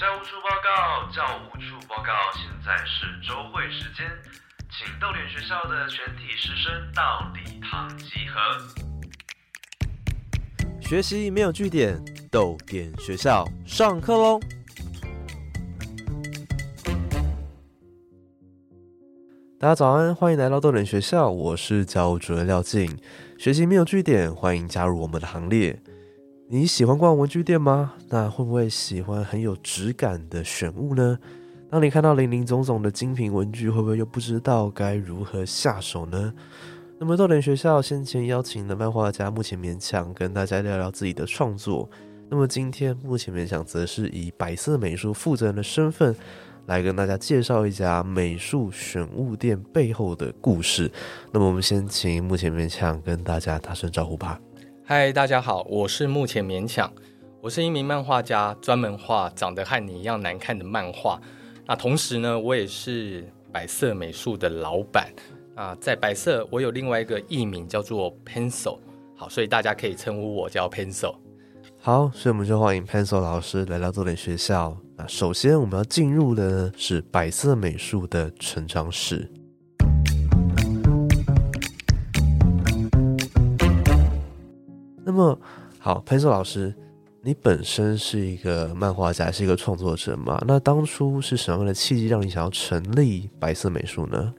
[0.00, 4.10] 教务处报告，教务处报告，现在是周会时间，
[4.70, 8.40] 请逗点学校的全体师生到礼堂集合。
[10.80, 14.40] 学习没有据点，逗点学校上课喽！
[19.58, 22.98] 大家早安，欢迎来到逗点学校，我是教务主任廖静。
[23.36, 25.78] 学习没有据点，欢迎加入我们的行列。
[26.52, 27.92] 你喜欢逛文具店吗？
[28.08, 31.16] 那会不会喜欢很有质感的选物呢？
[31.70, 36.34] 当你看到林林总总的精品文具，会不会又不知道该如何下手呢？
[36.98, 41.88] 那么逗点学校先前邀请的漫画家目前勉强跟大家聊聊自己的创作。
[42.28, 46.12] 那么今天目前勉强则是以白色美术负责人的身份
[46.66, 50.90] 来跟大家介绍一家美术选物店背后的故事。
[51.30, 54.40] 那么我们先请目前勉强跟大家打声招呼吧。
[54.92, 56.92] 嗨，大家好，我是目前勉强，
[57.40, 61.20] 我是一名漫画家，专门画长得和你一样难看的漫画。
[61.64, 65.08] 那同时呢，我也是百色美术的老板。
[65.54, 68.80] 啊，在百色，我有另外一个艺名叫做 Pencil，
[69.14, 71.14] 好，所以大家可以称呼我叫 Pencil。
[71.78, 74.76] 好，所以我们就欢迎 Pencil 老师来到这点学校。
[74.96, 79.30] 那首先我们要进入的是百色美术的成长史。
[85.20, 85.38] 么
[85.78, 86.74] 好，潘硕老师，
[87.22, 90.42] 你本身是一个漫画家，是一个创作者嘛？
[90.46, 94.34] 那当初是什么样的契机让你想要成立白色美术呢？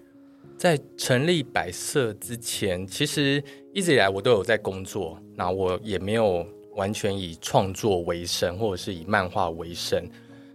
[0.57, 3.43] 在成立白色之前，其实
[3.73, 10.03] 一直以来我都有在工作，那我也没有完全以创作为生，或者是以漫画为生。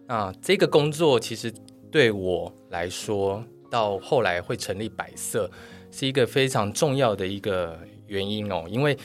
[0.07, 1.53] 那这个工作其实
[1.91, 5.51] 对我来说，到后来会成立白色，
[5.91, 8.97] 是一个非常重要的一个原因哦，因为。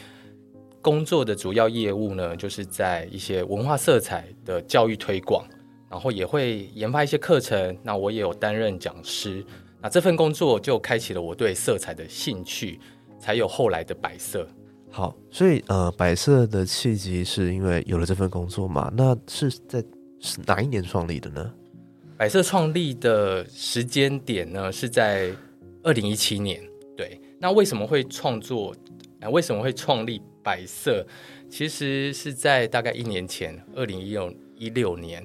[0.82, 5.46] 工作的主要业务呢，就是在一些文化色彩的教育推广，
[5.90, 7.78] 然后也会研发一些课程。
[7.84, 9.46] 那我也有担任讲师，
[9.80, 12.80] 那这份工作就开启了我对色彩的兴趣，
[13.20, 14.48] 才有后来的白色。
[14.90, 18.92] 好，所以呃，白色的契机是因为有了这份工作嘛？
[18.96, 19.84] 那是在
[20.20, 21.54] 是哪一年创立的呢？
[22.18, 25.32] 白色创立的时间点呢，是在
[25.84, 26.62] 二零一七年。
[26.98, 28.76] 对，那为什么会创作？
[29.22, 30.22] 啊，为什么会创立？
[30.44, 31.06] 白色
[31.52, 35.24] 其实是在大概一年前，二零一六一六年，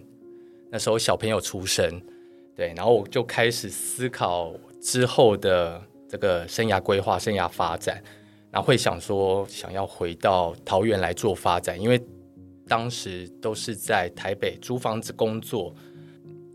[0.71, 2.03] 那时候小朋友出生，
[2.55, 8.05] 对，然后我就开始思考之后的这个生涯规划、生涯发展，
[8.51, 11.99] 然后会想说想要回到桃园来做发展，因为
[12.69, 15.75] 当时都是在台北租房子工作，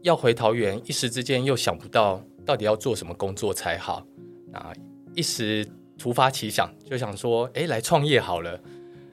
[0.03, 4.06] 要回桃园，一时之间又想不到到底要做什么工作才好，
[4.53, 4.72] 啊，
[5.16, 5.68] 一时。
[6.01, 8.59] 突发奇想，就想说，哎，来创业好了。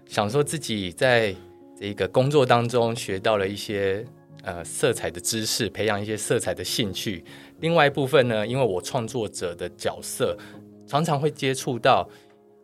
[0.06, 1.36] 想说自己在
[1.78, 4.02] 这个工作当中学到了一些
[4.42, 7.22] 呃色彩的知识，培养一些色彩的兴趣。
[7.60, 10.34] 另外一部分呢，因为我创作者的角色
[10.86, 12.08] 常常会接触到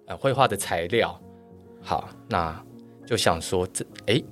[0.06, 1.20] 呃绘画的材料，
[1.82, 2.64] 好，那
[3.06, 4.22] 就想说这哎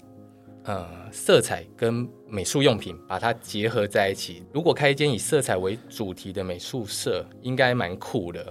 [0.65, 4.43] 呃色彩跟美术用品把它结合在一起。
[4.55, 8.51] 如果开一间以色彩为主题的美术社，应该蛮酷的。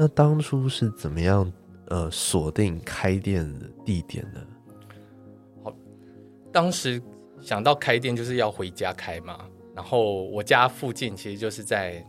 [0.00, 1.52] 那当初是怎么样
[1.88, 4.40] 呃锁定开店的地点呢？
[5.64, 5.74] 好，
[6.52, 7.02] 当时
[7.40, 9.44] 想到开店就是要回家开嘛，
[9.74, 12.00] 然后我家附近其实就是在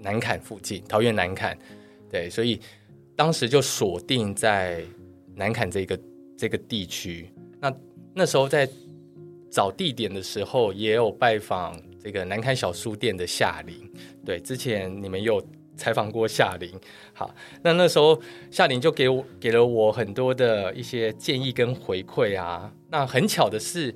[0.00, 1.56] 南坎附近，桃园南坎，
[2.10, 2.60] 对，所以
[3.14, 4.82] 当时就锁定在
[5.36, 6.00] 南坎这个
[6.36, 7.32] 这个地区。
[7.60, 7.72] 那
[8.12, 8.68] 那时候在
[9.52, 13.88] 找地点的时候，也有拜访这个南坎小书店的夏玲，
[14.24, 15.40] 对，之前你们有。
[15.76, 16.72] 采访过夏玲，
[17.12, 17.32] 好，
[17.62, 18.18] 那那时候
[18.50, 22.72] 夏玲就给我给了我很多的一些建议跟回馈啊。
[22.88, 23.94] 那很巧的是，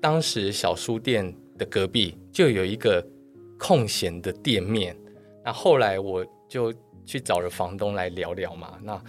[0.00, 3.06] 当时小书店的隔壁就有一个
[3.58, 4.96] 空闲的店面。
[5.44, 6.74] 那后来我就
[7.06, 8.76] 去找了房东来聊聊嘛。
[8.82, 9.00] 那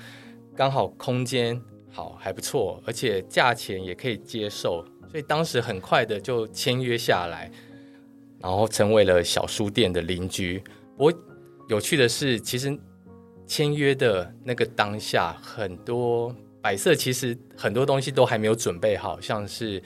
[0.56, 1.60] 刚好空间
[1.92, 7.52] 好还不错，而且价钱也可以接受，所以当时很快的就签约下来，
[8.40, 10.64] 然后成为了小书店的邻居。
[10.98, 11.12] 我。
[11.68, 12.78] 有趣的是，其实
[13.48, 19.82] 签约的那个当下，很多摆设其实很多东西都还没有准备好，像是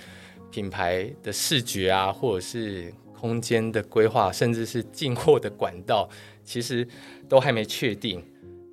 [0.52, 6.10] 品牌的视觉啊，或者是空间的规划，甚至是进货的管道，
[6.44, 6.86] 其实
[7.30, 8.22] 都还没确定。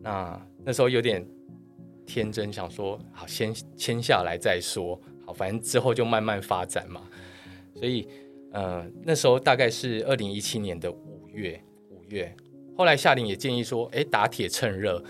[0.00, 1.24] 那那时候有点
[2.06, 7.02] 天真，想说好先签下来再说，好，反正之后就慢慢发展嘛。
[7.74, 8.08] 所以，
[8.52, 12.34] 呃，那时候大概是二零一七年的五月，五月。
[12.76, 15.02] 后来夏令也建议说：“哎，打铁趁热，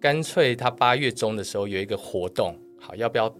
[0.00, 3.32] 干脆他八月中的时候有一个活动，好，要不要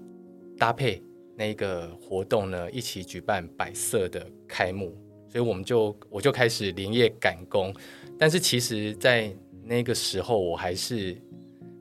[0.59, 1.03] 搭配
[1.35, 4.95] 那个活动呢，一起举办百色的开幕，
[5.29, 7.75] 所以我们就我就开始连夜赶工。
[8.19, 9.35] 但是其实，在
[9.65, 11.17] 那个时候，我还是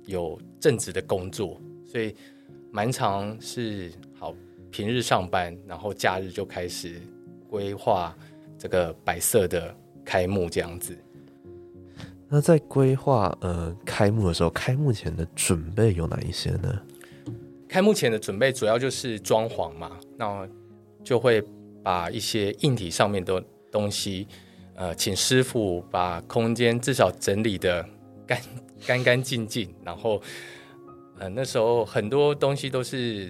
[0.05, 2.15] 有正职的工作，所以
[2.71, 4.33] 蛮长是好
[4.71, 7.01] 平日上班，然后假日就开始
[7.49, 8.17] 规划
[8.57, 9.75] 这个白色的
[10.05, 10.97] 开幕这样子。
[12.33, 16.81] 那在规划呃开幕的时候，开幕前的准备有哪一些呢？
[17.67, 20.47] 开幕前的准备主要就是装潢嘛，那
[21.03, 21.43] 就会
[21.83, 24.29] 把一些硬体上面的东西，
[24.75, 27.85] 呃，请师傅把空间至少整理的
[28.25, 28.41] 干
[28.87, 30.21] 干干净净，然后，
[31.19, 33.29] 呃，那时候很多东西都是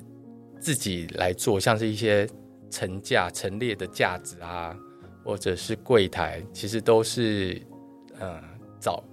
[0.60, 2.30] 自己来做，像是一些
[2.70, 4.78] 陈架陈列的架子啊，
[5.24, 7.60] 或者是柜台，其实都是
[8.20, 8.51] 呃。
[8.82, 9.04] 找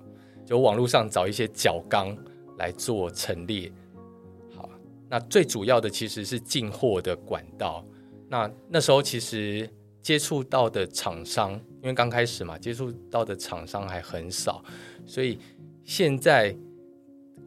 [0.46, 2.16] 就网络上找一些角钢
[2.56, 3.70] 来做陈列，
[4.56, 4.68] 好，
[5.08, 7.84] 那最主要的其实是进货的管道。
[8.30, 9.68] 那那时候其实
[10.00, 14.64] 接触到的厂商，因为刚开始嘛，接触到的厂商还很少，
[15.06, 15.38] 所以
[15.84, 16.56] 现在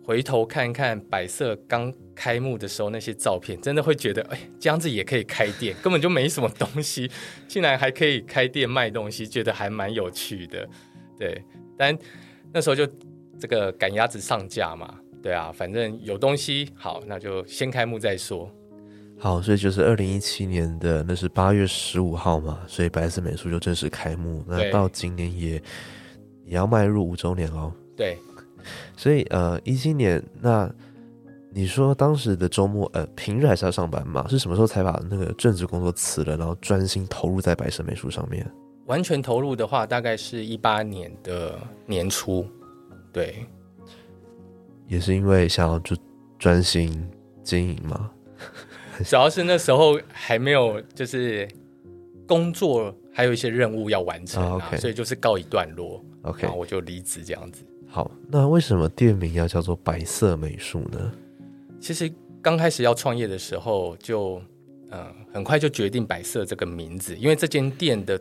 [0.04, 7.10] 回头看看百色刚开幕的时候那些照片，真的会觉得，哎，这样子也可以开店，根本就没什么东西，
[7.48, 10.70] 竟然还可以开店卖东西，觉得还蛮有趣的，
[11.18, 11.44] 对。
[11.82, 11.98] 但
[12.54, 12.88] 那时候就
[13.40, 18.48] 这个赶鸭子上架嘛，对啊，反正有东西好，那就先开幕再说。
[19.18, 24.44] 好，所以就是二零一七年的那是八月十五号嘛，所以白色美术就正式开幕。
[24.48, 25.54] 那到今年也
[26.46, 27.74] 也要迈入五周年哦。
[27.98, 28.16] 对，
[28.96, 30.72] 所以呃一七年，那
[31.52, 34.28] 你说当时的周末呃平日还是要上班嘛？
[34.28, 38.48] 是什么时候才把那个正职工作辞了，然后专心投入在白色美术上面？
[38.88, 42.46] 完全投入的话，大概是一八年的年初，
[43.14, 43.46] 对，
[44.88, 45.96] 也是因为想要就
[46.40, 47.10] 专心
[47.44, 48.12] 经营嘛。
[49.06, 51.48] 主要是那时候还没有，就是
[52.28, 56.04] 工作还有一些任务要完成啊，所以就是告一段落。
[56.24, 57.64] OK，我就离职这样子。
[57.88, 61.12] 好，那为什么店名要叫做白色美术呢？
[61.80, 62.12] 其实
[62.42, 64.42] 刚开始要创业的时候，就
[64.90, 68.20] 嗯，很快就决定白色这个名字，因为这间店的。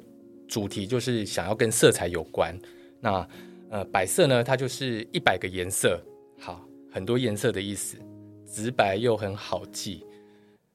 [0.50, 2.58] 主题就是想要跟色彩有关，
[3.00, 3.26] 那
[3.70, 6.02] 呃，白色呢，它就是一百个颜色，
[6.40, 6.60] 好，
[6.90, 7.96] 很多颜色的意思，
[8.44, 10.04] 直白又很好记，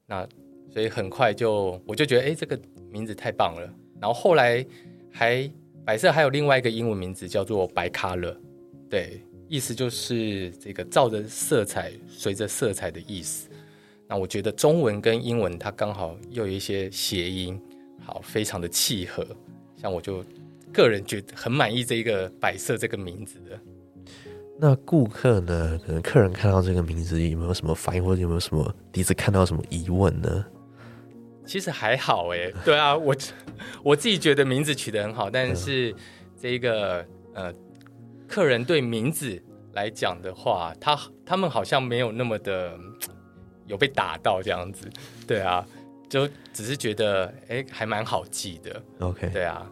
[0.06, 0.25] 那
[0.72, 2.57] 所以很快就我就觉得，哎，这个
[2.89, 3.69] 名字太棒了。
[4.00, 4.66] 然后后来
[5.12, 5.51] 还
[5.86, 8.38] 白色还有另外一个英文名字叫做白 color，
[8.89, 13.50] 对，意思就是这个照着色彩，随着色彩的意思。
[14.07, 17.60] 那我觉得中文跟英文它刚好又有一些谐音，
[18.06, 19.25] 好，非常的契合。
[19.86, 20.26] 像我就
[20.74, 23.60] 个人觉得很满意这一个摆设这个名字的。
[24.60, 25.80] 那顾客呢？
[25.86, 30.44] 可能客人看到这个名字有没有什么反应，或者有没有什么第一次看到什么疑问呢？
[31.46, 33.16] 其实还好哎，对啊，我
[33.84, 35.94] 我自己觉得名字取得很好，但是
[36.42, 37.06] 这个
[37.36, 37.54] 呃，
[38.28, 39.40] 客人对名字
[39.74, 42.76] 来讲的话，他他们好像没有那么的
[43.68, 44.90] 有被打到这样子，
[45.28, 45.64] 对啊。
[46.08, 48.82] 就只是觉得，哎，还蛮好记的。
[49.00, 49.66] OK，对啊，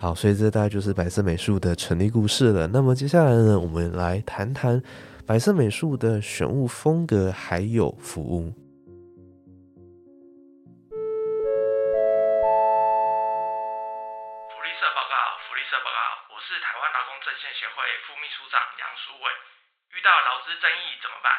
[0.00, 2.68] 好，所以这大概就是白色美术的成立故事了。
[2.68, 4.82] 那么接下来呢，我们来谈谈
[5.26, 8.52] 白色美术的选物风格还有服务。
[14.52, 15.16] 福利社报告，
[15.48, 15.98] 福利社报告，
[16.36, 19.26] 我是台湾劳工阵线协会副秘书长杨淑伟。
[19.96, 21.32] 遇到劳资争议怎么办？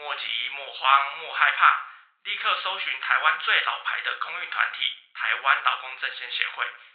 [0.00, 0.24] 莫急
[0.56, 0.80] 莫慌
[1.20, 1.84] 莫害怕。
[2.24, 4.82] 立刻搜寻台湾最老牌的公运团体——
[5.14, 6.85] 台湾劳工阵线协会，免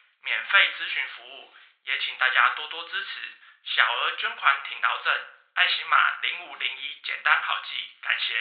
[0.51, 1.47] 费咨询服务，
[1.87, 3.23] 也请大家多多支持，
[3.63, 5.07] 小额捐款挺劳政，
[5.55, 5.95] 爱心码
[6.27, 8.35] 零五零一，简单好记，感谢。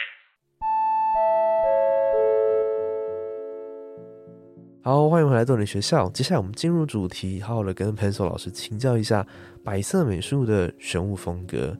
[4.83, 6.09] 好，欢迎回来豆你学校。
[6.09, 9.25] 接下来我们进入主题，好好的跟 Pencil 老师请教一下
[9.63, 11.73] 白色美术的选物风格。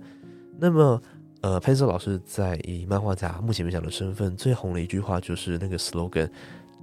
[0.62, 1.02] 那么。
[1.44, 6.32] 呃，潘色老师在以漫画家目前没讲的身份最红的一句话就是那个 slogan：“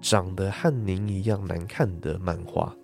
[0.02, 2.74] 长得和您一样难看的漫画。”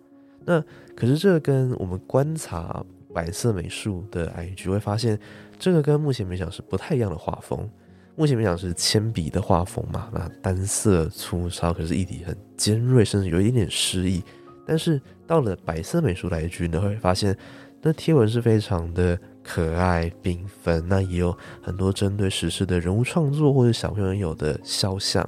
[0.44, 0.62] 那
[0.94, 5.18] 可是这个跟我们观察白色美术的 IG 会发现，
[5.58, 7.68] 这个跟目前没讲是不太一样的画风。
[8.16, 14.22] 目前没讲是铅笔的画风嘛，那单色粗糙，可是一体很尖锐，甚至有一点点诗意。
[14.66, 17.36] 但是到了白色美术来句呢，会发现
[17.82, 19.18] 那贴文是非常的。
[19.46, 25.22] 可爱缤纷，那也有很多针对时事的人物创作或者小朋友有的肖像。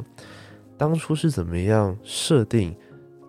[0.79, 2.75] 当初是怎么样设定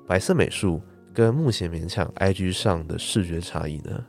[0.07, 0.81] 白色美术
[1.17, 4.05] 跟目前勉强 IG 上的视觉差异呢？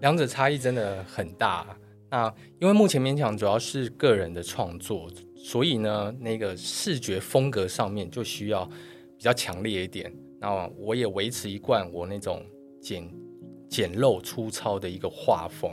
[0.00, 1.66] 两者差异真的很大。
[2.10, 2.30] 那
[2.60, 10.14] 因为目前勉强主要是个人的创作，所以呢，那个视觉风格上面就需要比较强烈一点。
[10.38, 12.44] 那我也维持一贯我那种
[12.82, 13.10] 简
[13.70, 15.72] 简陋粗糙的一个画风。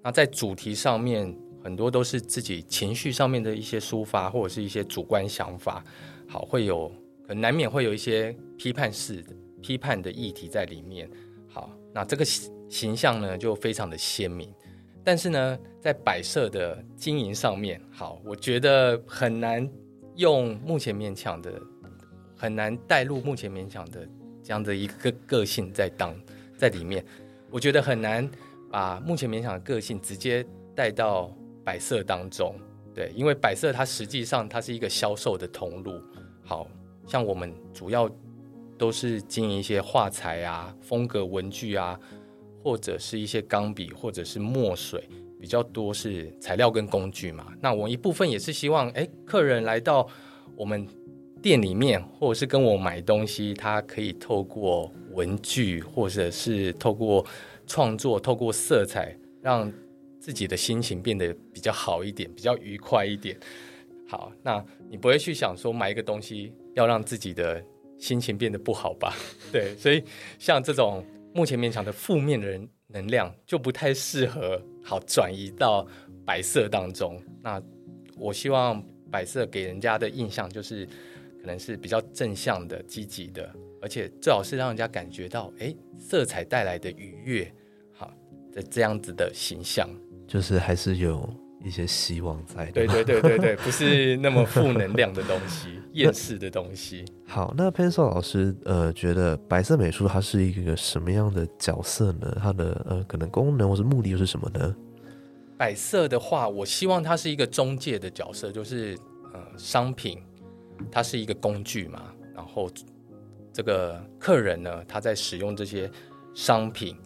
[0.00, 5.84] 那在主题上面，很多都是自己情绪上面的一些抒发，或者是一些主观想法。
[6.28, 6.86] 好，会有
[7.26, 11.10] 可能难免会有一些批判式的批判的议题在里面。
[11.48, 12.24] 好，那这个
[12.68, 14.52] 形象呢就非常的鲜明。
[15.02, 19.68] 但是呢，在摆设的经营上面，好，我觉得很难
[20.16, 21.60] 用目前勉强的，
[22.36, 24.06] 很难带入目前勉强的
[24.42, 26.14] 这样的一个个性在当
[26.56, 27.04] 在里面。
[27.50, 28.30] 我觉得很难
[28.70, 32.54] 把目前勉强的个性直接带到摆设当中，
[32.94, 36.00] 对，因为摆设它实际上它是一个销售的通路。
[36.44, 36.68] 好
[37.06, 38.08] 像我们主要
[38.80, 42.00] 都是经营一些画材啊、风格文具啊。
[42.62, 45.02] 或者是一些钢笔，或者是墨水，
[45.40, 47.46] 比较多是材料跟工具嘛。
[47.58, 50.06] 那我一部分也是希望，哎，客人来到
[50.54, 50.86] 我们
[51.40, 57.24] 店里面，或者是跟我买东西，他可以透过文具，或者是透过
[57.66, 59.72] 创作，透过色彩，让
[60.18, 63.40] 自己的心情变得比较好一点，比较愉快一点。
[64.06, 67.64] 好，那你不会去想说买一个东西要让自己的
[68.00, 69.14] 心情变得不好吧？
[69.52, 70.02] 对，所以
[70.38, 71.04] 像这种。
[71.32, 75.86] 目前勉强的负面的人能量就不太适合好转移到
[76.26, 77.22] 白色当中。
[77.40, 77.62] 那
[78.18, 80.84] 我希望白色给人家的印象就是
[81.40, 83.48] 可能是比较正向的、积极的，
[83.80, 87.54] 而且最好是让人家感觉到哎，色彩带来的愉悦，
[87.92, 88.12] 好
[88.52, 89.88] 的这样子的形象，
[90.26, 91.32] 就是还是有。
[91.62, 97.04] 一些希望在，对对对对对，不是那么负能量的东西， 厌世的东西。
[97.26, 102.34] 好，那 Pencil 老师，呃，觉得白色美术它是一个什么样的角色呢？
[102.40, 104.74] 它的呃，可能功能或是目的又是什么呢？
[105.58, 108.96] 白色的话，我希望它是一个中介的角色，就是
[109.34, 110.18] 呃，商品
[110.90, 112.70] 它是一个工具嘛，然后
[113.52, 115.90] 这个客人呢，他在使用这些
[116.34, 116.96] 商品。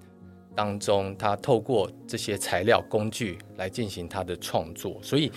[0.54, 5.32] 当中，他透过这些材料工具来进行他的创作，所以，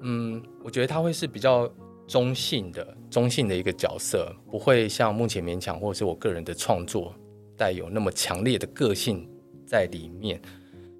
[0.00, 1.70] 嗯，我觉得他会是比较
[2.06, 7.14] 中性的、中性的一个角色，不会像目前勉强或者是我个人的创作
[7.56, 9.28] 带有那么强烈的个性
[9.66, 10.40] 在里面。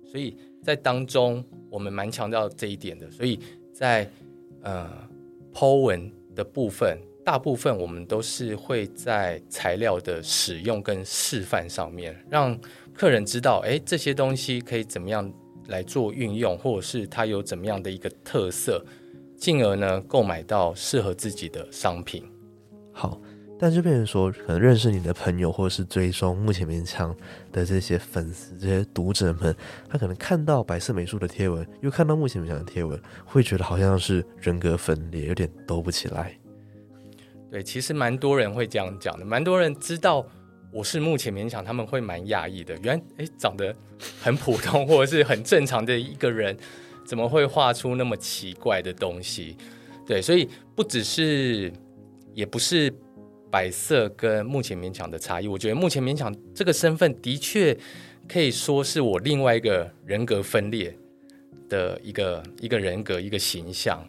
[0.04, 3.10] 所以在当中，我们蛮强调这一点的。
[3.10, 3.40] 所以
[3.72, 4.08] 在
[4.62, 4.90] 呃
[5.52, 12.58] 剖文的部分，大部分我们都是会在材料的使用跟示范上面让。
[12.94, 15.30] 客人知道，哎，这些东西可以怎么样
[15.66, 18.82] 来做运用，或者是它有怎么样的一个特色，
[19.36, 22.24] 进而呢购买到适合自己的商品。
[22.92, 23.20] 好，
[23.58, 27.14] 但是变成说，可能认识你的朋友，或者是追踪目前勉强
[27.50, 29.54] 的这些粉丝、这些读者们，
[29.88, 36.32] 他可能看到白色美术的贴文，又看到目前勉强的贴文，会觉得好像是人格分裂，有点兜不起来。
[37.50, 40.24] 对，其实蛮多人会这样讲的，蛮多人知道。
[40.74, 42.76] 我是目前勉强，他们会蛮讶异的。
[42.82, 43.72] 原来，哎，长得
[44.20, 46.56] 很普通或者是很正常的一个人，
[47.06, 49.56] 怎么会画出那么奇怪的东西？
[50.04, 51.72] 对，所以不只是，
[52.32, 52.92] 也不是
[53.52, 55.46] 白色跟目前勉强的差异。
[55.46, 57.76] 我觉得目前勉强这个身份的确
[58.28, 60.92] 可以说是我另外一个人格分裂
[61.68, 64.04] 的一个一个人格一个形象。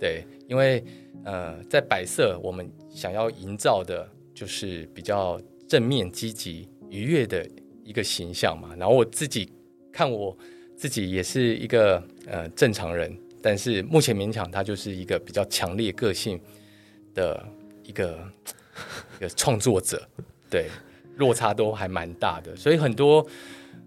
[0.00, 0.82] 对，因为
[1.24, 5.40] 呃，在白色我们想要营造的就是比较。
[5.68, 7.46] 正面、积极、愉悦的
[7.84, 8.74] 一个形象嘛。
[8.76, 9.52] 然后我自己
[9.92, 10.36] 看我
[10.76, 16.40] 自己也是一个呃正常人，但是目前勉强他就是一个比较强烈个性
[17.14, 17.46] 的
[17.84, 18.18] 一个
[19.18, 20.08] 一个创作者，
[20.48, 20.68] 对，
[21.16, 22.56] 落差都还蛮大的。
[22.56, 23.26] 所以很多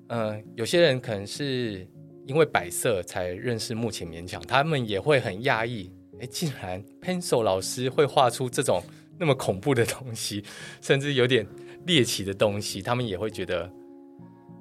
[0.07, 1.87] 嗯有些人可能是
[2.27, 8.83] 因为摆设才认识目前勉强，他们也会很讶异，哎，竟然 Pencil 老师会画出这种
[9.17, 10.43] 那么恐怖的东西，
[10.81, 11.47] 甚至有点。
[11.85, 13.69] 猎奇的东西，他们也会觉得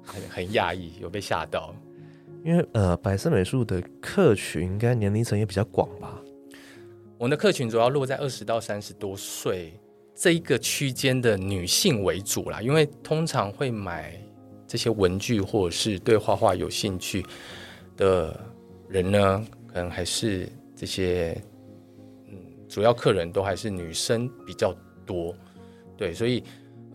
[0.03, 1.73] 很很讶异，有被吓到。
[2.43, 6.19] 因为呃，白色美术的客群应该年龄层也比较广吧？
[7.19, 9.79] 我们的客群主要落在二十到三十多岁
[10.15, 12.59] 这一个区间的女性为主啦。
[12.59, 14.19] 因为通常会买
[14.67, 17.23] 这些文具或者是对画画有兴趣
[17.95, 18.39] 的
[18.89, 21.39] 人呢，可能还是这些
[22.27, 22.35] 嗯，
[22.67, 24.75] 主要客人都还是女生比较
[25.05, 25.35] 多。
[25.95, 26.43] 对，所以。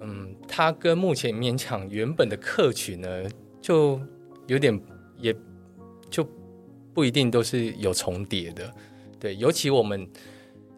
[0.00, 3.24] 嗯，它跟目前勉强原本的客群呢，
[3.60, 4.00] 就
[4.46, 4.80] 有点，
[5.18, 5.34] 也
[6.10, 6.26] 就
[6.92, 8.72] 不一定都是有重叠的。
[9.18, 10.08] 对，尤其我们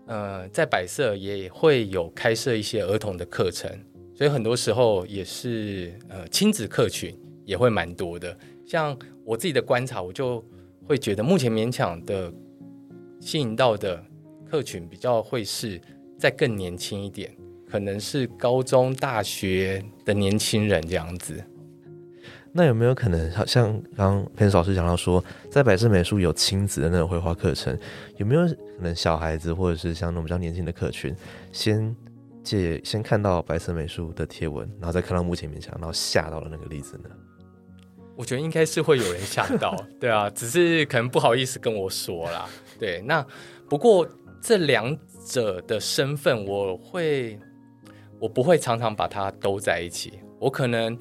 [0.07, 3.71] 呃在百色也会有开设一些儿童的课程，
[4.15, 8.37] 所以很多时候也是呃亲子客群也会蛮多的。
[8.67, 10.45] 像我自己的观察，我就
[10.87, 12.33] 会觉得目前勉强的
[13.21, 14.03] 吸引到的
[14.49, 15.81] 客群比较会是
[16.19, 17.37] 再更年轻一点，
[17.71, 21.43] 可能是高中、大学的年轻人这样子。
[22.51, 27.79] 那有没有可能，好像刚刚裴老师讲到说，在百色美术有亲子的那种绘画课程，
[28.17, 31.15] 有没有可能小孩子或者是像那种比较年轻的客群，
[31.53, 31.95] 先
[32.43, 37.11] 借先看到白色美术的贴文，然后再看到目前勉强，然后吓到了那个例子呢？
[38.17, 42.49] 我觉得应该是会有人吓到，对啊，只是可能不好意思跟我说啦。
[42.77, 43.25] 对，那
[43.69, 44.09] 不过
[44.43, 44.97] 这两
[45.29, 47.39] 者的身份，我会
[48.19, 50.99] 我不会常常把它都在一起，我可能。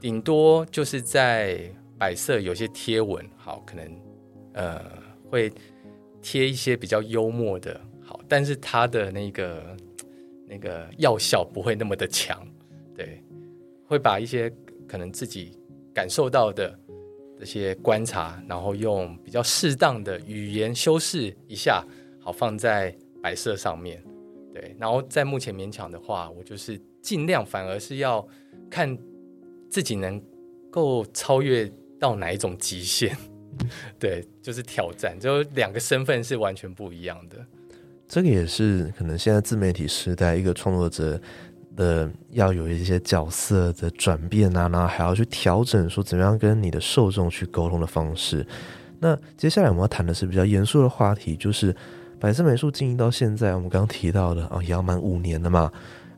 [0.00, 1.58] 顶多就是在
[1.96, 4.00] 摆设有些贴文，好，可能
[4.52, 4.78] 呃
[5.30, 5.50] 会
[6.20, 9.76] 贴一些比较幽默的，好，但是它的那个
[10.46, 12.46] 那个药效不会那么的强，
[12.94, 13.24] 对，
[13.86, 14.52] 会把一些
[14.86, 15.58] 可能自己
[15.94, 16.78] 感受到的
[17.38, 21.82] 这些观察，然后用比较适当的语言修饰一下，
[22.20, 24.04] 好放在摆设上面，
[24.54, 28.26] 对，然后在目前勉强的话，我就是尽量反而是要
[28.70, 28.96] 看。
[29.70, 30.22] 自己能
[30.70, 31.68] 够超越
[31.98, 33.16] 到哪一种极限？
[33.98, 37.44] 对，就是挑战，就两个身份是完全不一样的。
[38.06, 41.20] 这个也是可能现在自媒体时代一个创作者
[41.74, 48.46] 的要有一些角色的转变啊，然后还要去调整说怎么样跟你的受众去沟通的方式。
[49.00, 51.74] 那接下来我们要谈的是比较严肃的话题，就是
[52.24, 55.70] 百色美术经营到现在，我们刚刚提到的啊，也要满五年了嘛，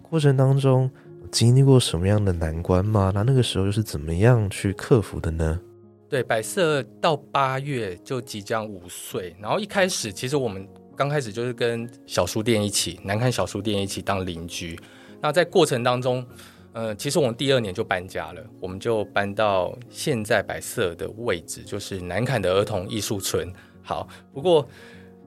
[0.08, 0.88] 过程当中。
[1.32, 3.10] 经历过什么样的难关吗？
[3.12, 5.60] 那那个时候又是怎么样去克服的呢？
[6.08, 14.78] 对，百色到八月就即将五岁，然后一开始其实我们刚开始就是跟小书店一起，南看小书店一起当邻居。
[15.20, 16.25] 那在过程当中，
[16.72, 23.52] 呃，其实我们第二年就搬家了，我们就搬到现在百色的位置，就是南坎的儿童艺术村。
[23.82, 24.66] 好，不过，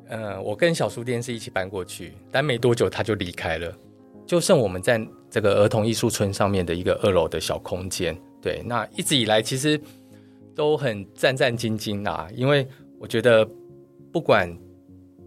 [0.09, 3.73] 呃，我跟小书店是一起搬过去，但没多久他就离开了。
[4.25, 4.99] 就剩我们在
[5.29, 9.79] 这个儿童艺术村上面的一个二楼的小空间，对，那一直以来其实
[10.55, 12.67] 都很战战兢兢啊，因为
[12.99, 13.47] 我觉得
[14.11, 14.55] 不管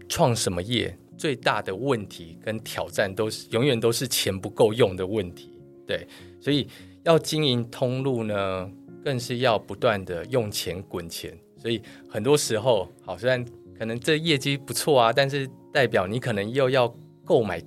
[0.07, 5.51] 创什么业，最大的问题跟挑战都是永远都是钱不够用的问题，
[5.87, 6.05] 对，
[6.39, 6.67] 所以
[7.03, 8.69] 要经营通路呢，
[9.03, 13.43] 更是要不断的用钱滚钱，所以很多时候，好，虽然
[13.77, 16.93] 可能这业绩不错啊，但是代表你可能又要
[17.25, 17.61] 购买。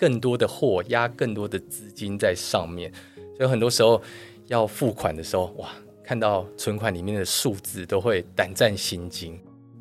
[0.00, 2.88] 更多的货压更多的资金在上面，
[3.36, 4.00] 所以很多时候
[4.46, 5.70] 要付款的时候，哇，
[6.04, 9.36] 看到存款里面的数字都会胆战心惊。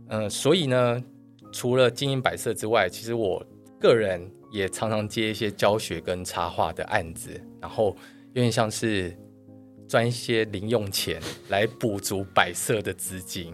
[0.08, 1.04] 嗯，所以呢，
[1.52, 3.46] 除了经营摆设之外，其实我
[3.80, 4.20] 个人
[4.52, 7.96] 也常常接一些教学跟插画的案子，然后
[8.34, 9.16] 有点像是
[9.88, 13.54] 赚一些零用钱来补足摆设的资金。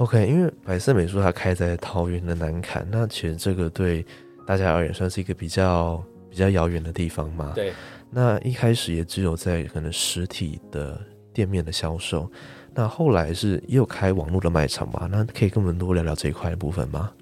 [0.00, 4.04] OK，因为白色美术它开在桃园的南坎，那其实这个对。
[4.46, 7.52] 大家而言算是一个比较比较遥远的地方嘛？
[7.54, 7.72] 对。
[8.10, 11.00] 那一开始也只有在可能实体的
[11.32, 12.28] 店面的销售，
[12.74, 15.06] 那后来是也有开网络的卖场吧？
[15.08, 17.12] 那可以跟我们多聊聊这一块的部分吗？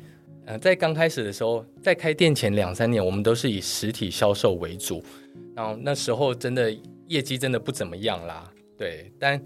[0.47, 5.05] 呃，在刚开始的时候，在开店前两三年，我们都是以实体销售为主，
[5.55, 6.75] 然后那时候真的
[7.09, 8.51] 业绩真的不怎么样啦。
[8.79, 9.12] 对。
[9.19, 9.38] 但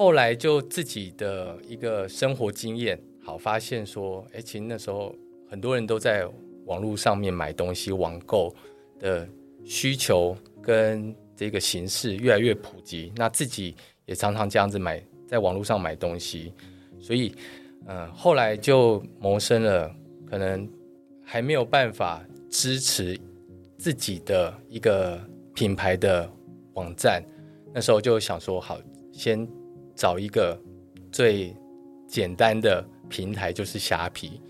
[0.00, 5.14] 后来就自己的一个生活经验，好发现说，哎，其实那时候
[5.46, 6.26] 很多人都在。
[6.66, 8.54] 网络上面买东西网购
[9.00, 9.26] 的
[9.64, 13.74] 需求跟这个形式越来越普及，那自己
[14.06, 16.52] 也常常这样子买，在网络上买东西，
[17.00, 17.34] 所以，
[17.88, 19.92] 嗯，后来就萌生了
[20.24, 20.68] 可能
[21.24, 23.18] 还没有办法支持
[23.76, 25.20] 自己的一个
[25.52, 26.30] 品牌的
[26.74, 27.20] 网站，
[27.74, 28.78] 那时候就想说，好，
[29.10, 29.48] 先
[30.00, 30.58] 找一个
[31.12, 31.54] 最
[32.08, 34.40] 简单的平台，就是虾皮。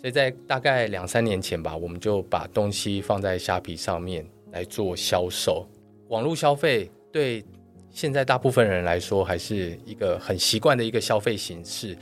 [0.00, 5.68] 所以在大概两三年前吧，我们就把东西放在虾皮上面来做销售。
[6.08, 7.44] 网络消费对
[7.90, 11.94] 现在大部分人来说还是一个很习惯的一个消费形式，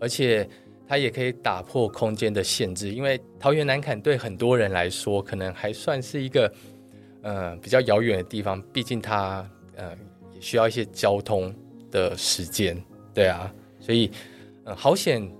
[0.00, 0.48] 而且
[0.88, 2.88] 它也可以打破空间的限制。
[2.88, 6.52] 因为桃园南坎对很多人来说，可能还算是一个
[7.22, 9.96] 呃比较遥远的地方，毕竟它呃
[10.34, 11.54] 也需要一些交通
[11.90, 12.80] 的时间。
[13.12, 14.10] 对啊，所以
[14.64, 15.30] 嗯好险。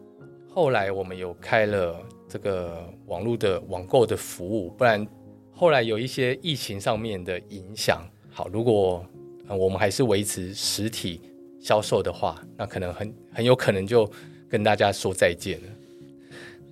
[0.53, 1.97] 后来我们有开了
[2.29, 5.07] 这个网络的网购的服务，不然
[5.53, 8.03] 后来有一些疫情上面的影响。
[8.29, 9.07] 好，如果
[9.49, 11.21] 我们还是维持实体
[11.61, 14.11] 销售的话，那可能很很有可能就
[14.49, 15.67] 跟大家说再见了。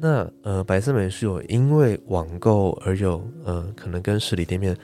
[0.01, 4.77] 那呃，白色美是有因为网购而有呃，可能跟实体店面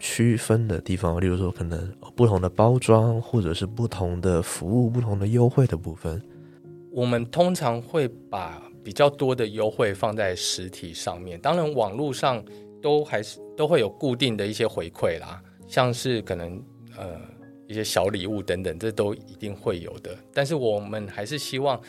[0.00, 6.20] 区分的地方，例如说可能不同的包装，或者是不同的服务、不同的优惠的部分。
[6.90, 12.42] 我们通常会把比较多的优惠放在实体上面，当然网络上
[12.82, 16.60] 都还是都会有固定的一些回馈啦，像是可能
[16.96, 17.20] 呃
[17.68, 20.16] 一些小礼物等等，这都一定会有的。
[20.32, 21.80] 但是我们还是希望，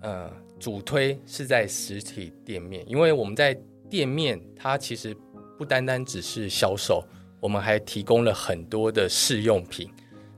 [0.00, 3.54] 呃，主推是在实体店面，因为我们在
[3.90, 5.14] 店面它其实
[5.58, 7.04] 不单单只是销售，
[7.40, 9.90] 我们还提供了很多的试用品，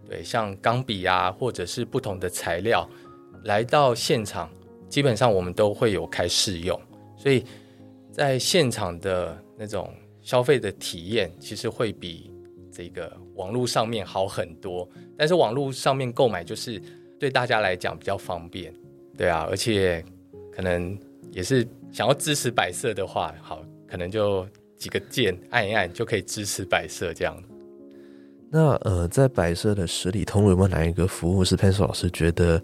[0.08, 2.88] 对，像钢笔啊，或者是不同的材料，
[3.44, 4.48] 来到现场。
[4.88, 6.78] 基本上我们都会有开试用，
[7.16, 7.42] 所以
[8.10, 12.30] 在现场的那种消费的体验，其实会比
[12.70, 14.86] 这个网络上面好很多。
[15.16, 16.78] 但是网络上面购买就是
[17.18, 18.70] 对大家来讲比较方便，
[19.16, 20.04] 对啊，而且
[20.54, 20.98] 可能
[21.30, 24.46] 也是想要支持百色的话，好，可能就
[24.82, 27.42] 几个键按一按就可以支持摆设这样。
[28.50, 32.62] 那呃，在摆设的十里通路有没有哪一个服务是 Pencil 老师觉得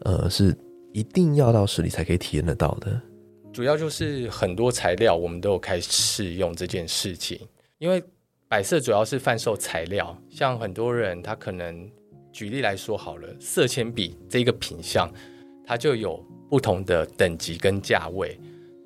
[0.00, 0.54] 呃是？
[0.94, 3.02] 一定要到十里才可以体验得到的，
[3.52, 7.36] 主要就是很多材料我们都有开始试用这件事情。
[7.78, 8.00] 因为
[8.48, 11.90] 摆设主要是贩售材料，像很多人他可能
[12.32, 15.12] 举例来说好了，色铅笔这个品相，
[15.66, 18.38] 它就有不同的等级跟价位，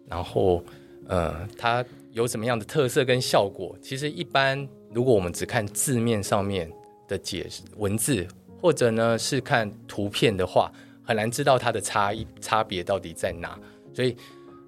[0.08, 0.64] 然后
[1.08, 3.76] 呃，它有什么样的特色跟效果？
[3.82, 6.70] 其实一般如果我们只看字面上面
[7.06, 8.26] 的解释文字，
[8.60, 10.72] 或者呢是看图片的话。
[11.02, 13.58] 很难知道它的差异差别到底在哪，
[13.94, 14.14] 所以，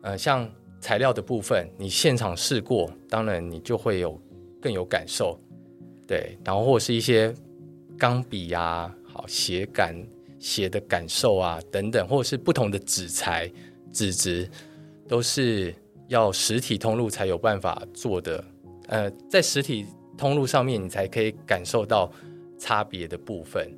[0.00, 0.50] 呃，像
[0.81, 4.18] 材料的部分，你现场试过，当然你就会有
[4.59, 5.38] 更有感受，
[6.07, 7.31] 对，然后或者是一些
[7.98, 9.94] 钢笔啊，好写感
[10.38, 13.53] 写的感受啊等等，或者是不同的纸材
[13.92, 14.50] 纸质，
[15.07, 15.74] 都是
[16.11, 18.44] 要实体通路才有办法做的，
[18.88, 19.87] 呃，在实体
[20.18, 22.11] 通路上面，你才可以感受到
[22.59, 23.73] 差别的部分。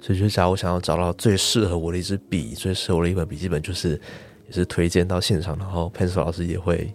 [0.00, 4.00] 所以，就假如我想要找到最适合我的一支笔，最适合我的一本笔记本，就是
[4.46, 6.90] 也是推荐到现场，然后 Pencil 老师也会，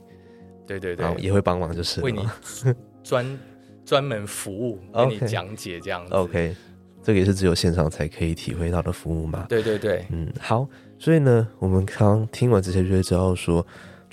[0.65, 2.27] 对对对，也会帮忙，就是为你
[3.03, 3.39] 专
[3.85, 6.13] 专门服务，给你讲解这样子。
[6.15, 6.55] OK，
[7.03, 9.45] 这个也是只有现场才可以体会到的服务嘛？
[9.47, 10.67] 对对对，嗯，好。
[10.97, 13.65] 所以呢，我们刚听完这些，就会知道说，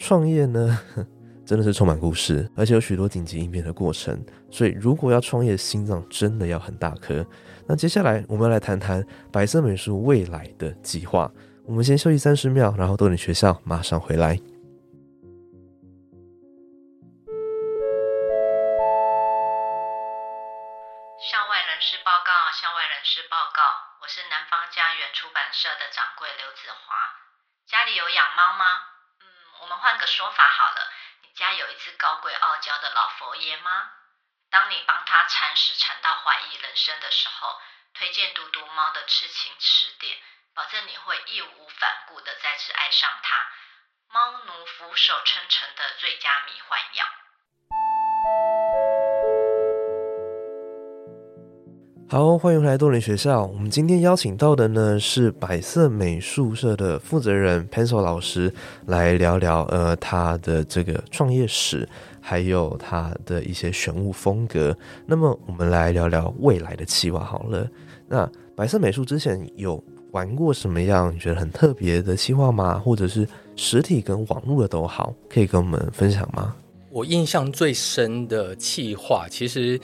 [0.02, 0.78] 创业呢
[1.44, 4.18] 真的是充满故事，而且有许多紧急应变的过程。
[4.50, 7.24] 所以，如果要创业，心脏真的要很大颗。
[7.66, 11.30] 那接下来我们要来谈谈白色美术未来的计划。
[11.66, 14.40] 我们先休息三十秒，然后逗你学校马上回来。
[45.00, 47.00] 奴俯首称臣的最佳迷幻药。
[52.10, 53.46] 好，欢迎回来多伦学校。
[53.46, 58.52] 我们今天邀请到的呢是百色美术社的负责人 Pencil 老师，
[58.86, 61.88] 来聊聊呃他的这个创业史。
[62.22, 64.76] 还有他的一些选物风格。
[65.06, 67.66] 那么，我们来聊聊未来的计划好了。
[68.06, 72.78] 那白色美术之前有玩过什么样你觉得很特别的计划吗？
[72.78, 73.26] 或者是
[73.62, 76.56] 实体跟网络的都好，可以跟我们分享吗？
[76.88, 79.78] 我印象最深的企划，其实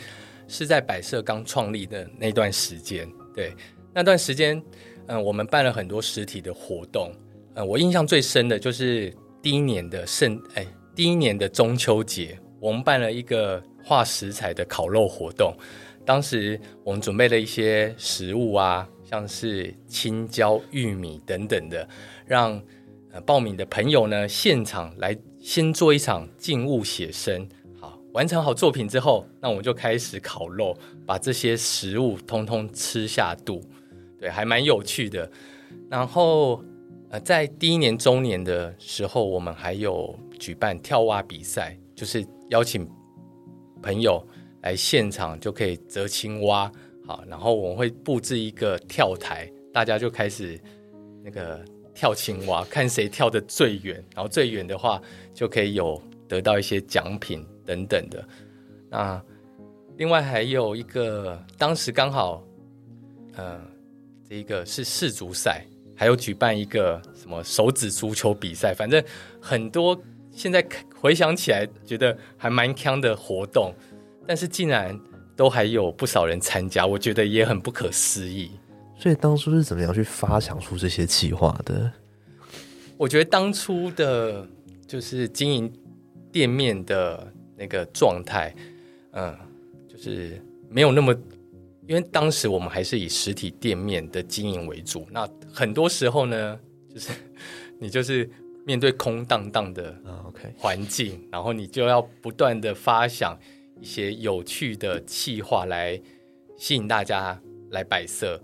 [0.48, 3.06] 是在百色刚创立的那段时间。
[3.34, 3.54] 对，
[3.92, 4.60] 那段时间，
[5.08, 7.12] 嗯，我们办了很多实体的活动。
[7.52, 10.66] 嗯，我印象最深的就是第一年的圣，哎。
[10.94, 15.54] 第一年的中秋节，我们办了一个画食材的烤肉活动。
[16.06, 21.86] 当时我们准备了一些食物啊，像是青椒、玉米等等的，
[22.24, 22.58] 让
[23.22, 27.48] 报名的朋友呢现场来先做一场静物写生。
[27.80, 30.76] 好，完成好作品之后，那我们就开始烤肉，
[31.06, 33.62] 把这些食物通通吃下肚。
[34.18, 35.30] 对，还蛮有趣的。
[35.88, 36.62] 然后
[37.10, 40.18] 呃，在第一年周年的时候，我们还有。
[40.38, 42.86] 举办跳蛙比赛，就是邀请
[43.82, 44.22] 朋友
[44.60, 46.70] 来现场就可以折青蛙，
[47.06, 50.60] 好，然后我们会布置一个跳台，大家就开始
[51.24, 51.64] 那个
[51.96, 55.00] 跳青蛙，看谁跳的最远，然后最远的话
[55.32, 58.22] 就可以有得到一些奖品等等的。
[58.90, 59.20] 那
[59.96, 62.44] 另外还有一个，当时刚好，
[63.34, 63.58] 呃，
[64.28, 65.64] 这一个是世足赛，
[65.96, 69.02] 还有举办一个什么手指足球比赛，反正
[69.40, 69.98] 很多。
[70.32, 70.62] 现在
[70.94, 73.72] 回想起来，觉得还蛮强的活动，
[74.26, 74.94] 但是竟然
[75.34, 78.50] 都还有不少人参加，我觉得也很不可思议。
[78.98, 81.92] 所以当初是怎么样去发想出这些计划的？
[82.96, 84.46] 我觉得当初的，
[84.86, 85.72] 就是经营
[86.32, 88.54] 店面的那个状态，
[89.12, 89.36] 嗯，
[89.86, 91.14] 就是没有那么，
[91.86, 95.06] 因为当时我们还是以实体店面的经营为主。
[95.10, 96.58] 那很多时候呢，
[96.92, 97.12] 就是
[97.78, 98.28] 你就是
[98.64, 103.38] 面对空荡荡的啊，OK，环境，然后你就要不断的发想
[103.78, 106.00] 一些有趣的企划来
[106.56, 107.38] 吸引大家
[107.70, 108.42] 来摆设，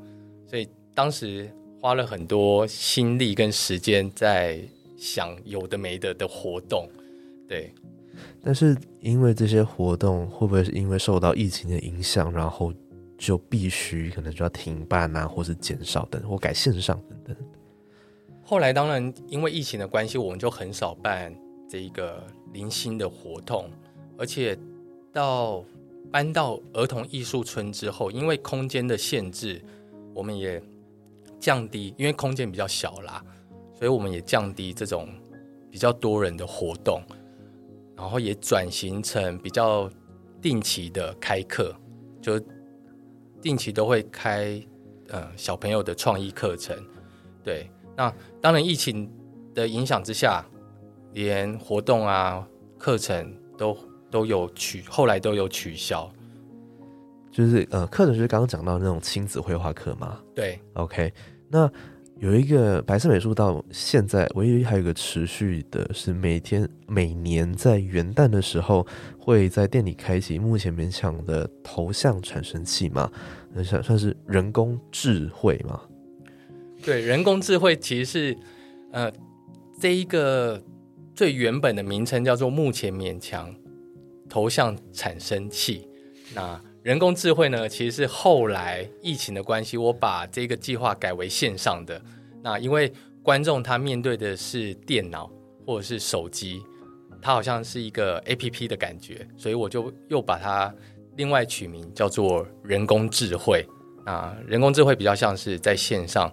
[0.95, 1.51] 当时
[1.81, 4.61] 花了很多心力跟时间在
[4.97, 6.89] 想有的没的的活动，
[7.49, 7.73] 对。
[8.45, 12.73] 但是因为这些活动会不会是因为受到疫情的影响，然后
[13.17, 17.37] 就必须可能就要停办啊，或是减少等，或改线上等等？
[18.45, 21.35] 后来当然因为疫情的关系，我们就很少办
[21.69, 23.71] 这一个零星的活动，
[24.19, 24.59] 而且
[25.13, 25.65] 到
[26.11, 29.63] 搬到儿童艺术村之后，因为空间的限制，
[30.13, 30.63] 我们也
[31.43, 33.21] 降低，因为空间比较小啦，
[33.75, 35.09] 所以我们也降低这种
[35.69, 37.03] 比较多人的活动，
[37.97, 39.91] 然后也转型成比较
[40.41, 41.75] 定期的开课，
[42.21, 42.41] 就
[43.41, 44.63] 定期都会开
[45.09, 46.77] 呃小朋友的创意课程，
[47.43, 47.69] 对。
[47.97, 49.11] 那当然，疫情
[49.53, 50.47] 的影响之下，
[51.13, 52.47] 连活动啊、
[52.79, 53.77] 课程都
[54.11, 56.11] 都有取，后来都有取消。
[57.31, 60.21] 就是呃，课程就是刚刚讲到那种亲子绘画课嘛。
[60.35, 61.13] 对，OK。
[61.53, 61.71] 那
[62.19, 68.87] 有一个白色美术到现在，唯一还有一个持续的是每天每年在元旦的时候
[69.19, 73.11] 会在店里开启目前勉强的头像产生器嘛，
[73.53, 75.79] 那算算是人工智慧嘛。
[76.83, 78.39] 对，人工智慧其实是，
[78.93, 79.13] 呃，
[79.79, 80.63] 这一个
[81.15, 83.55] 最原本的名称叫做目前勉强
[84.29, 85.87] 头像产生器。
[86.35, 92.01] 那人工智慧呢，其实是后来疫情的关系，我把这个计划改为线上的。
[92.43, 92.93] 那因为
[93.23, 95.31] 观众他面对的是电脑
[95.67, 96.63] 或者是手机，
[97.21, 100.75] 他好像是一个 A P P 的感觉，所以我就又把它
[101.17, 103.67] 另外取名叫做人工智慧。
[104.05, 106.33] 啊，人工智慧比较像是在线上。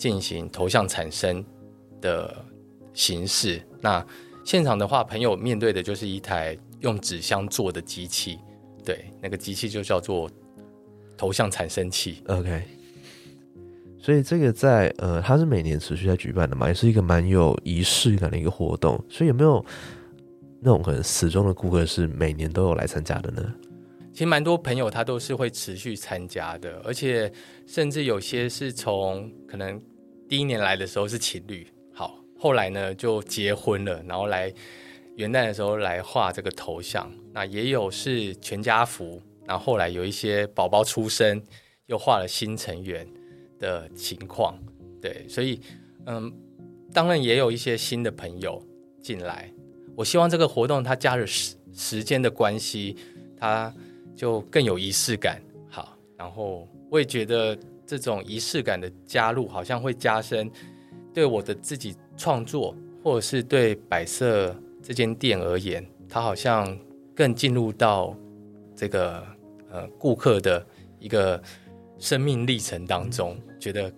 [0.00, 1.44] 进行头像产生
[2.00, 2.42] 的
[2.94, 3.62] 形式。
[3.82, 4.02] 那
[4.46, 8.38] 现场的话，朋友面对的就是一台用纸箱做的机器，
[8.90, 10.28] 对，那个机器就叫做
[11.16, 12.22] 头像产生器。
[12.26, 12.62] OK。
[13.98, 18.98] 所以这个在呃，它是每年持续在举办的嘛，也是一个蛮有仪式感的一个活动。
[19.08, 19.64] 所以有没有
[20.60, 23.54] 那种可能死忠的顾客是每年都有来参加的呢？
[24.12, 27.32] 其实蛮多朋友他都是会持续参加的，而且
[27.66, 29.80] 甚至有些是从可能。
[30.28, 34.54] 第一年来的时候是情侣，好，后来呢就结婚了，然后来
[35.20, 37.10] 元旦的时候来画这个头像。
[37.32, 41.40] 那也有是全家福，然后后来有一些宝宝出生，
[41.86, 43.06] 又画了新成员
[43.58, 44.58] 的情况。
[45.00, 45.60] 对，所以
[46.06, 46.32] 嗯，
[46.92, 48.60] 当然也有一些新的朋友
[49.02, 49.52] 进来。
[49.94, 52.96] 我希望这个活动它加入时时间的关系，
[53.36, 53.72] 它
[54.16, 55.40] 就更有仪式感。
[55.68, 57.56] 好，然后我也觉得。
[57.90, 60.48] 这种仪式感的加入，好像会加深
[61.12, 64.54] 对我的自己创作，或者是对摆设
[64.90, 66.76] 这间店而言，它好像
[67.14, 68.12] 更进入到
[68.74, 69.24] 这个
[69.70, 70.66] 呃顾客的
[70.98, 71.40] 一个
[72.00, 73.92] 生命历程当中，觉得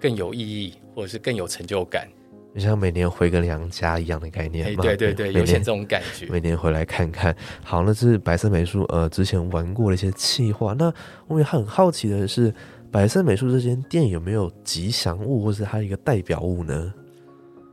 [0.00, 2.08] 更有意义，或者是更有成就感。
[2.54, 4.82] 就像每年回个娘家一样的概念嘛。
[4.82, 6.24] 对对对，有点这种感觉。
[6.30, 7.36] 每年回来看看。
[7.62, 10.72] 好，那是白色美术呃之前玩过的一些企划。
[10.72, 10.90] 那
[11.26, 12.54] 我也很好奇的是。
[12.90, 16.94] 白色美术这间店有没有吉祥物，或是它一个代表物呢？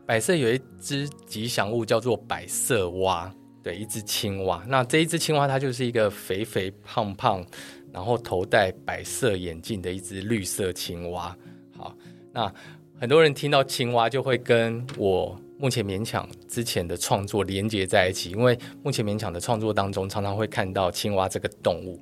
[0.06, 4.64] 百色有一只吉祥物叫做百色蛙，对，一只青蛙。
[4.68, 7.46] 那这一只青蛙，它就是一个肥肥胖胖，
[7.92, 11.36] 然后头戴白色眼镜的一只绿色青蛙。
[11.76, 11.96] 好，
[12.32, 12.54] 那
[13.00, 22.00] 很多人听到青蛙就会跟我目前勉强之前的创作连接在一起，因为目前勉强的创作当中常常会看到青蛙这个动物。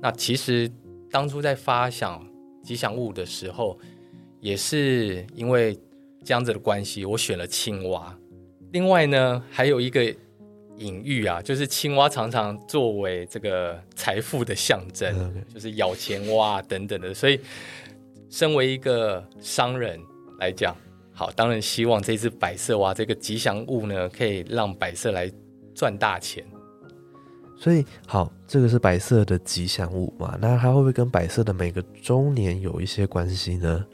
[0.00, 0.70] 那其实
[1.10, 2.24] 当初在发想。
[2.62, 3.78] 吉祥物的时候，
[4.38, 5.74] 也是因为
[6.24, 8.16] 这样子的关系，我选了青蛙。
[8.72, 10.04] 另外呢，还有一个
[10.76, 17.12] 隐喻啊，就是青蛙常常作为这个财富的象征，就是咬钱蛙等等的。
[17.12, 17.40] 所以，
[18.28, 20.00] 身为一个商人
[20.38, 20.76] 来讲，
[21.12, 25.30] 好，当然希望这只白色蛙这个吉祥物呢，可以让白色来
[25.74, 26.44] 赚大钱。
[27.58, 30.38] 所以好，这个是白色的吉祥物嘛？
[30.40, 33.84] 那它会不会跟白色的每个周年有一些关系呢？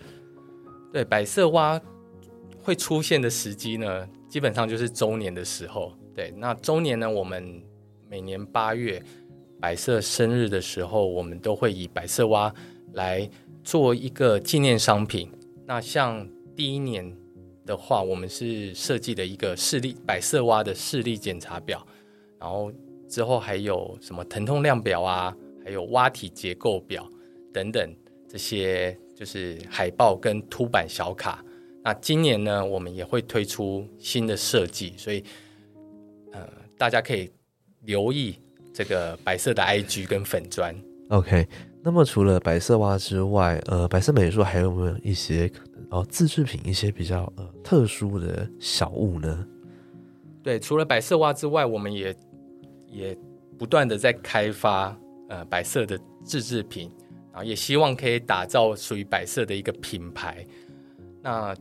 [0.93, 1.81] 对，白色蛙
[2.66, 5.92] 会出现的时机呢，基本上就是周年的时候。
[6.12, 7.62] 对，那周年呢，我们
[8.11, 9.00] 每年八月
[9.61, 12.52] 白色生日的时候，我们都会以白色蛙
[12.94, 13.31] 来
[13.62, 15.31] 做一个纪念商品。
[15.64, 17.16] 那像第一年
[17.64, 21.87] 的话，我们是设计了一个视力百色蛙的视力检查表，
[22.40, 22.72] 然后
[23.09, 25.33] 之后还有什么疼痛量表啊，
[25.64, 27.09] 还有蛙体结构表
[27.52, 27.94] 等等
[28.26, 31.44] 这些，就是海报跟凸版小卡。
[31.87, 35.22] 那今年呢，我们也会推出新的设计，所以
[36.33, 36.44] 呃，
[36.77, 37.31] 大家可以
[37.83, 38.37] 留意
[38.75, 40.75] 这个白色的 IG 跟粉砖。
[41.11, 41.46] OK，
[41.85, 49.46] 那么除了白色袜之外，呃，白色美术还有没有一些可能哦自制品，一些比较呃特殊的小物呢？
[50.42, 52.12] 对，除了白色袜之外，我们也
[52.88, 53.16] 也
[53.57, 56.90] 不断的在开发呃白色的自制品，
[57.33, 60.44] 然后也希望可以打造属于白色的一个品牌。
[61.22, 61.57] 那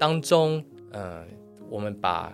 [0.00, 1.22] 当中，呃，
[1.68, 2.32] 我们把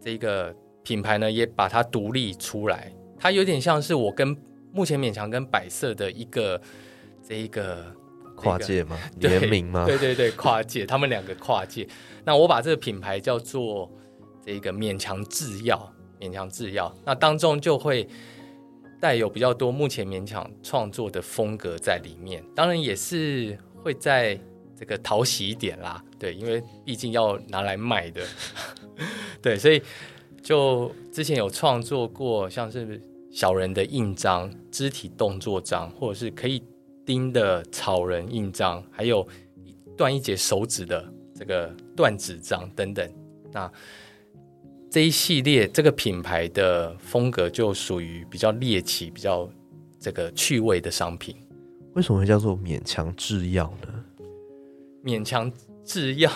[0.00, 4.36] 这个品牌呢，也把它独立出来，它有点像是我跟
[4.72, 6.60] 目前勉强跟百色的一个
[7.22, 7.86] 这一个
[8.34, 8.98] 跨界吗？
[9.20, 9.86] 对联名吗？
[9.86, 11.86] 对对对，跨界，他们两个跨界。
[12.24, 13.88] 那我把这个品牌叫做
[14.44, 15.88] 这个勉强制药，
[16.18, 18.08] 勉强制药，那当中就会
[19.00, 24.36] 带有比较多目前勉强创作的风格在里面，当然也是会在
[24.78, 28.22] 这个讨喜一点啦，对，因为毕竟要拿来卖的，
[29.40, 29.80] 对，所以
[30.42, 36.62] 就之前有创作过像是小人的印章、肢体动作章，或者是可以
[37.04, 39.26] 钉的草人印章，还有
[39.96, 43.10] 断一截手指的这个断指章等等。
[43.52, 43.70] 那
[44.90, 49.48] 这一系列这个品牌的风格就属于比较猎奇、比较
[49.98, 51.36] 这个趣味的商品。
[51.94, 53.95] 为什么会叫做勉强制药呢？
[55.06, 55.50] 勉强
[55.84, 56.30] 制药，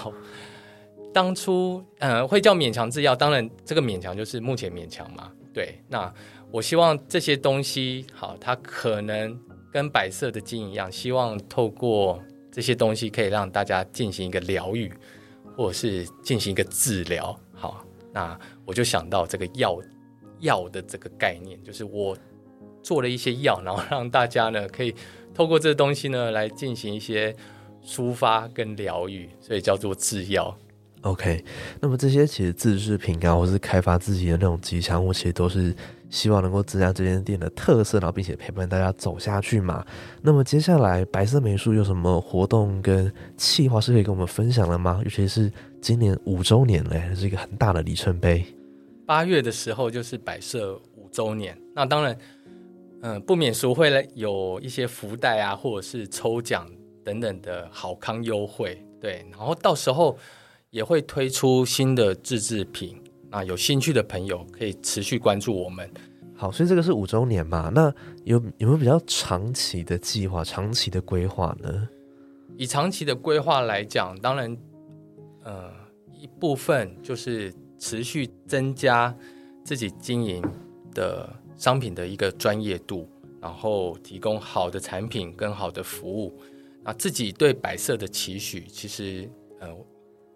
[1.12, 5.32] 当初呃会叫勉强制药，当然这个勉强就是目前勉强嘛。
[5.52, 6.12] 对，那
[6.52, 9.36] 我希望这些东西好，它可能
[9.72, 14.92] 跟白色的金一样，希望透过这些东西可以让大家进行一个疗愈，
[15.56, 17.36] 或者是进行一个治疗。
[17.52, 19.76] 好，那我就想到这个药
[20.38, 22.16] 药的这个概念，就是我
[22.80, 24.94] 做了一些药，然后让大家呢可以
[25.34, 27.34] 透过这东西呢来进行一些
[27.84, 30.56] 抒发跟疗愈，所以叫做制药。
[31.02, 31.42] OK，
[31.80, 35.74] 那么这些其实自制品啊，或是开发自己的那种吉祥物，其实都是
[36.10, 39.82] 希望能够增加这间店的特色，然后并且陪伴大家走下去嘛。
[40.20, 45.00] 那么接下来白色美术有什么活动跟计划是可以跟我们分享的吗？
[45.02, 48.44] 尤其是今年五周年嘞，是一个很大的里程碑。
[49.06, 52.18] 八月的时候就是摆设五周年，那当然，
[53.00, 56.70] 嗯、不免俗会来有一些福袋啊，或者是抽奖
[57.04, 60.16] 等等的好康优惠，对，然后到时候
[60.70, 65.90] 也会推出新的自制品，那有兴趣的朋友可以持续关注我们。
[66.34, 67.70] 好，所以这个是五周年嘛？
[67.74, 67.92] 那
[68.24, 71.88] 有有没有比较长期的计划、长期的规划呢？
[72.56, 74.56] 以长期的规划来讲，当然，
[75.44, 75.70] 呃，
[76.12, 79.14] 一部分就是持续增加
[79.64, 80.42] 自己经营
[80.94, 83.08] 的商品的一个专业度，
[83.40, 86.38] 然后提供好的产品跟好的服务。
[86.92, 89.28] 自己对摆设的期许，其实
[89.60, 89.68] 呃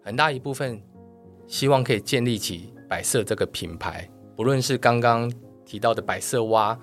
[0.03, 0.81] 很大一部分
[1.47, 5.31] 希望可以建立起摆设这个品牌，不论是刚刚
[5.65, 6.77] 提到的摆设蛙，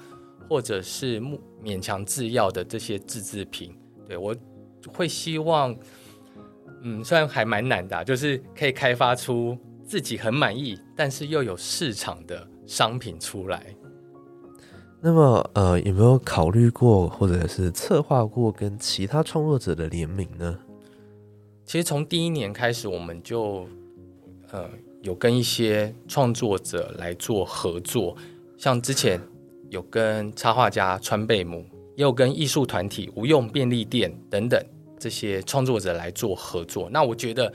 [0.48, 4.34] 或者是木勉强制药的这些自制品，对我
[4.92, 5.76] 会希望，
[6.82, 13.74] 嗯，虽然还蛮难的、就是可以开发出自己很满意，但是又有市场的商品出来。
[15.04, 20.56] 那么，呃，有没有考虑过或者是策划过跟其他创作者的联名呢？
[21.64, 23.66] 其实从第一年开始，我们就
[24.52, 28.16] 呃有跟一些创作者来做合作，
[28.56, 29.20] 像之前
[29.70, 34.64] 有跟插画家川贝母，也有跟艺术团体无用便利店等等
[35.00, 36.88] 这些创作者来做合作。
[36.90, 37.52] 那我觉得，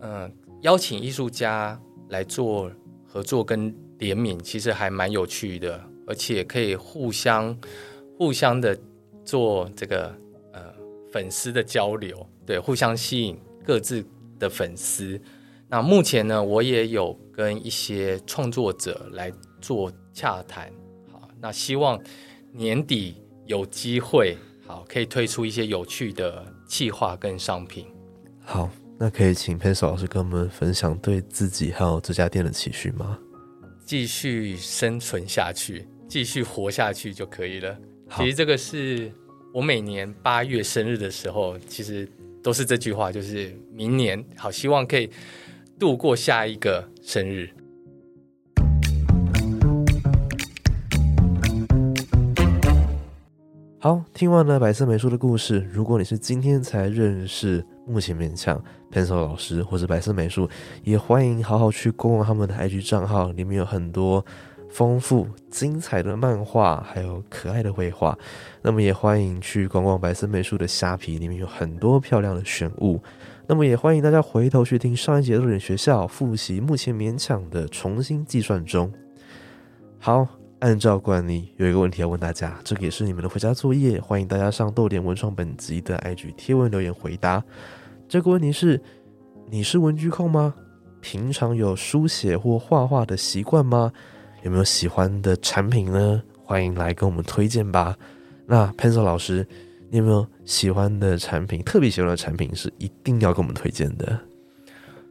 [0.00, 2.70] 嗯、邀请艺术家来做
[3.06, 7.56] 合作跟联名，其实还蛮有趣的，而且可以互相
[8.18, 8.76] 互相的
[9.24, 10.12] 做这个
[10.52, 10.60] 呃
[11.12, 14.04] 粉丝的交流，对，互相吸引各自
[14.36, 15.20] 的粉丝。
[15.68, 20.68] 那目前呢，我也有跟一些创作者来做洽谈，
[21.12, 21.96] 好，那希望
[22.52, 24.36] 年底有机会，
[24.66, 27.86] 好，可以推出一些有趣的企划跟商品。
[28.40, 33.16] 好，那可以请 Pencil 老师跟我们分享对自己还有这家店的期许吗？
[33.86, 37.78] 继续生存下去，继续活下去就可以了。
[38.16, 39.12] 其实这个是
[39.54, 42.06] 我每年八月生日的时候，其实
[42.42, 45.08] 都是这句话，就是明年好，希望可以
[45.78, 47.48] 度过下一个生日。
[53.78, 60.50] 好，听完了白色美术的故事，如果你是今天才认识目前勉强 Pencil 老师或者白色美术，
[60.82, 64.26] 也欢迎好好去逛逛他们的 IG 账号，里面有很多
[64.70, 68.16] 丰富精彩的漫画，还有可爱的绘画。
[68.62, 73.00] 那么也欢迎去逛逛白色美术的虾皮，里面有很多漂亮的选物。
[73.46, 78.92] 那么也欢迎大家回头去听上一节的点学校复习，目前勉强的重新计算中。
[79.98, 80.26] 好。
[80.60, 87.42] 按照惯例，有一个问题要问大家，这个也是你们的回家作业，欢迎大家上豆点文创本集的 IG 贴文留言回答。
[88.06, 88.78] 这个问题是：
[89.48, 90.54] 你是文具控吗？
[91.00, 93.90] 平常有书写或画画的习惯吗？
[94.42, 96.22] 有没有喜欢的产品呢？
[96.44, 97.96] 欢迎来跟我们推荐吧。
[98.46, 99.46] 那 Pencil 老师，
[99.90, 101.62] 你有没有喜欢的产品？
[101.62, 104.18] 特别喜欢的产品是一定要跟我们推荐的。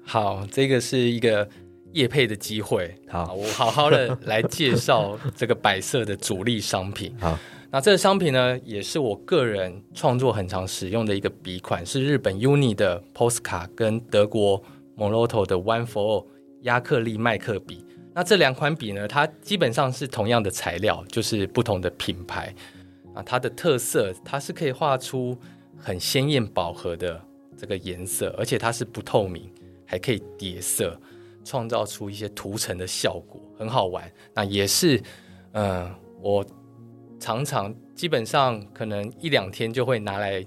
[0.04, 1.48] 好，这个是一个。
[1.94, 7.12] 叶配的机会，好，我好好的来介绍这个白色的主力商品。
[7.20, 7.36] 好，
[7.72, 14.64] 那这个商品呢，也是我个人创作很常使用的一个笔款，是日本 UNI 的 Posca 跟德国
[14.96, 16.26] Moloto 的 One for All
[16.62, 17.84] 亚克力麦克笔。
[18.20, 22.54] 那这两款笔呢，它基本上是同样的材料，就是不同的品牌。
[23.14, 25.40] 啊，它的特色，它是可以画出
[25.78, 27.18] 很鲜艳饱和的
[27.56, 29.50] 这个颜色，而且它是不透明，
[29.86, 31.00] 还可以叠色。
[31.46, 34.12] 创造出一些涂层的效果，很好玩。
[34.34, 35.02] 那也是，
[35.54, 35.90] 嗯，
[36.22, 36.46] 我
[37.22, 40.46] 常常基本上可能一两天就会拿来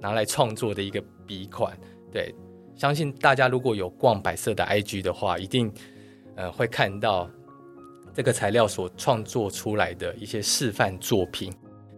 [0.00, 1.78] 拿来创作的一个笔款。
[2.10, 2.34] 对，
[2.74, 5.72] 相信大家如果有逛百色的 IG 的话，一定
[6.36, 7.30] 呃会看到
[8.14, 11.52] 这个材料所创作出来的一些示范作品。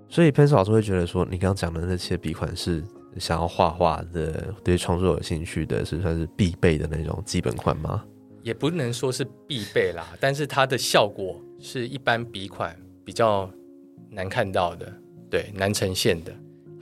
[0.09, 2.85] 所以 Pencil 老师会觉得说，你刚刚讲的那些笔款是
[3.18, 8.05] 想要画画的、对创作有兴趣的，是算是必备的那种基本款吗？
[8.43, 13.51] 也不能说是必备啦，但是它的效果是一般笔款比较
[14.11, 14.93] 难看到的，
[15.30, 16.32] 对，难呈现的。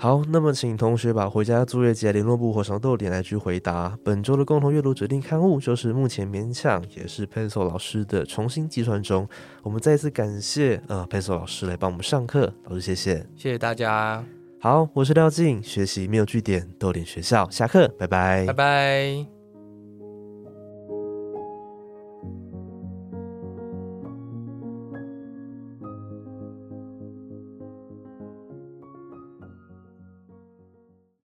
[0.03, 3.97] 好，那么请同学把回家作业及联络部或上豆点来去回答。
[4.03, 9.29] 本周的共同阅读指定刊物就是目前勉强也是 Pencil 老师的重新计算中。
[9.63, 14.25] 我们再次感谢呃 Pencil 老师来帮我们上课，老师谢谢，谢谢大家。
[14.59, 19.42] 好，我是廖静，学习没有据点豆点学校下课，拜拜，拜拜。